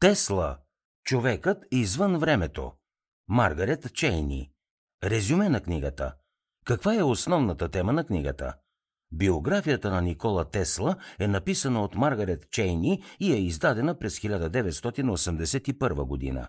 [0.00, 0.58] Тесла–
[1.04, 2.72] човекът извън времето.
[3.28, 4.50] Маргарет Чейни.
[5.04, 6.14] Резюме на книгата.
[6.64, 8.54] Каква е основната тема на книгата?
[9.12, 16.48] Биографията на Никола Тесла е написана от Маргарет Чейни и е издадена през 1981 година.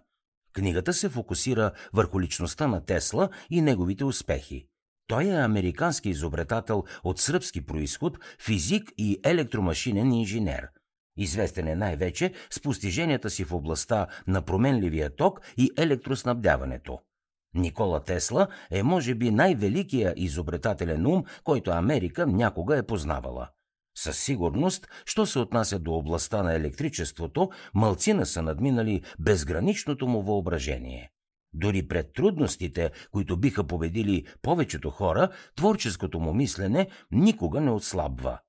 [0.53, 4.67] Книгата се фокусира върху личността на Тесла и неговите успехи.
[5.07, 10.69] Той е американски изобретател от сръбски происход, физик и електромашинен инженер.
[11.17, 16.99] Известен е най-вече с постиженията си в областта на променливия ток и електроснабдяването.
[17.53, 23.49] Никола Тесла е може би най-великия изобретателен ум, който Америка някога е познавала.
[23.97, 31.09] Със сигурност, що се отнася до областта на електричеството, мълцина са надминали безграничното му въображение.
[31.53, 38.39] Дори пред трудностите, които биха победили повечето хора, творческото му мислене никога не отслабва.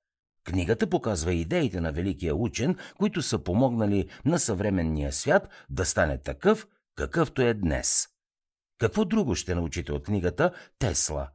[0.49, 6.67] Книгата показва идеите на великия учен, които са помогнали на съвременния свят да стане такъв,
[6.95, 8.07] какъвто е днес.
[8.79, 11.29] Какво друго ще научите от книгата Тесла?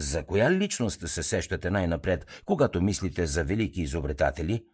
[0.00, 4.64] За коя личност се сещате най-напред, когато мислите за велики изобретатели?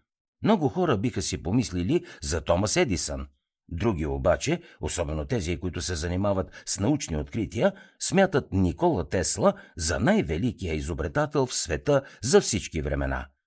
[0.42, 3.26] Много хора биха си помислили за Томас Едисън.
[3.68, 10.74] Други обаче, особено тези, които се занимават с научни открития, смятат Никола Тесла за най-великия
[10.74, 13.26] изобретател в света за всички времена–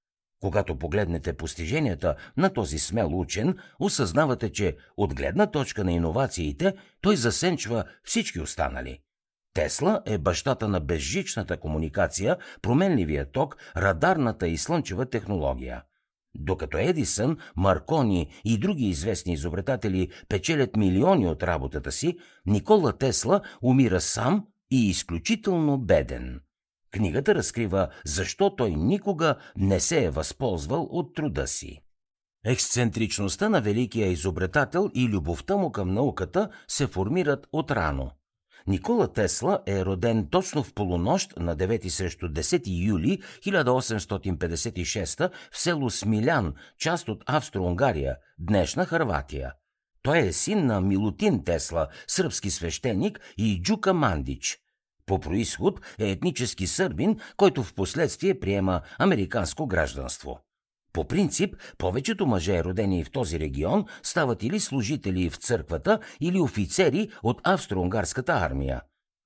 [0.44, 7.16] когато погледнете постиженията на този смел учен, осъзнавате, че от гледна точка на иновациите той
[7.16, 8.99] засенчва всички останали.
[9.53, 15.83] Тесла е бащата на безжичната комуникация, променливия ток, радарната и слънчева технология.
[16.36, 24.02] Докато Едисън, Маркони и други известни изобретатели печелят милиони от работата си, Никола Тесла умира
[24.02, 26.39] сам и изключително беден.
[26.94, 31.80] Книгата разкрива защо той никога не се е възползвал от труда си.
[32.45, 38.11] Ексцентричността на великия изобретател и любовта му към науката се формират от рано.
[38.67, 45.89] Никола Тесла е роден точно в полунощ на 9 срещу 10 юли 1856 в село
[45.89, 49.54] Смилян, част от Австро-Унгария, днешна Харватия.
[50.04, 54.58] Той е син на Милутин Тесла, сръбски свещеник, и Джука Мандич–
[55.05, 60.39] по происход е етнически сърбин, който в последствие приема американско гражданство.
[60.93, 67.09] По принцип, повечето мъже, родени в този регион, стават или служители в църквата, или офицери
[67.23, 68.81] от австро-унгарската армия.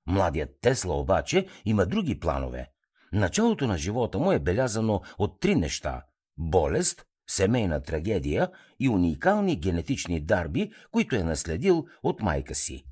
[0.08, 2.68] Младият Тесла обаче има други планове.
[3.14, 6.02] Началото на живота му е белязано от три неща–
[6.38, 8.50] болест, семейна трагедия
[8.80, 12.84] и уникални генетични дарби, които е наследил от майка си.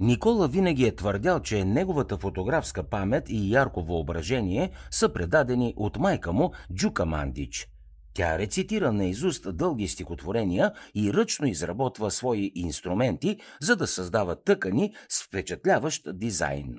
[0.00, 6.32] Никола винаги е твърдял, че неговата фотографска памет и ярко въображение са предадени от майка
[6.32, 7.68] му Джука Мандич.
[8.14, 15.22] Тя рецитира наизуст дълги стихотворения и ръчно изработва свои инструменти, за да създава тъкани с
[15.22, 16.74] впечатляващ дизайн.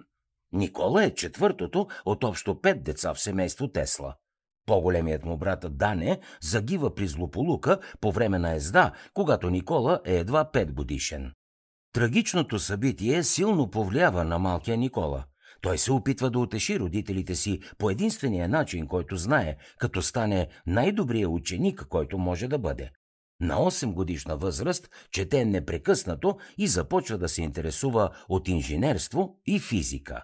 [0.54, 4.16] Никола е четвъртото от общо пет деца в семейство Тесла.
[4.66, 10.50] По-големият му брат Дане загива при злополука по време на езда, когато Никола е едва
[10.54, 11.32] 5 годишен.
[11.94, 15.24] Трагичното събитие силно повлиява на малкия Никола.
[15.62, 21.30] Той се опитва да утеши родителите си по единствения начин, който знае, като стане най-добрия
[21.30, 22.92] ученик, който може да бъде.
[23.42, 30.24] На 8 годишна възраст чете непрекъснато и започва да се интересува от инженерство и физика.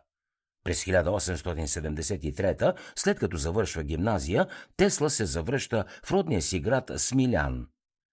[0.64, 7.68] През 1873, след като завършва гимназия, Тесла се завръща в родния си град Смилян.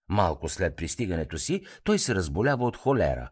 [0.08, 3.30] Малко след пристигането си, той се разболява от холера.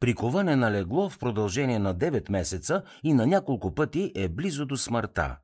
[0.00, 4.76] Приковане на легло в продължение на 9 месеца и на няколко пъти е близо до
[4.76, 5.36] смъртта.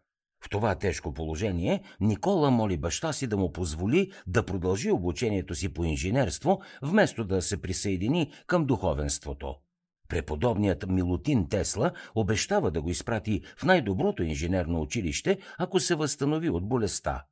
[0.44, 5.74] В това тежко положение Никола моли баща си да му позволи да продължи обучението си
[5.74, 9.54] по инженерство, вместо да се присъедини към духовенството.
[10.08, 16.68] Преподобният Милутин Тесла обещава да го изпрати в най-доброто инженерно училище, ако се възстанови от
[16.68, 17.24] болестта.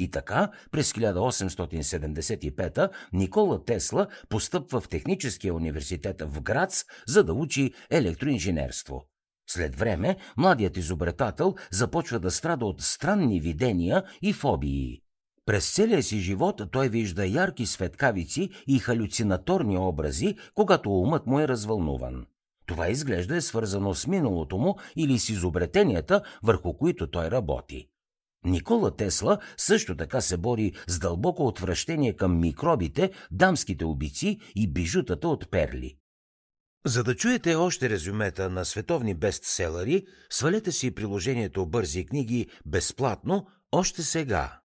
[0.00, 7.72] И така, през 1875 Никола Тесла постъпва в Техническия университет в Грац, за да учи
[7.90, 9.04] електроинженерство.
[9.50, 15.00] След време, младият изобретател започва да страда от странни видения и фобии.
[15.46, 21.48] През целия си живот той вижда ярки светкавици и халюцинаторни образи, когато умът му е
[21.48, 22.26] развълнуван.
[22.66, 27.89] Това изглежда е свързано с миналото му или с изобретенията, върху които той работи.
[28.44, 35.28] Никола Тесла също така се бори с дълбоко отвращение към микробите, дамските убици и бижутата
[35.28, 35.96] от перли.
[36.86, 44.02] За да чуете още резюмета на световни бестселери, свалете си приложението Бързи книги безплатно още
[44.02, 44.60] сега.